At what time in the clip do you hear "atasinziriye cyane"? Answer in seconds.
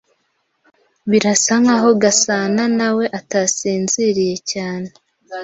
3.19-4.87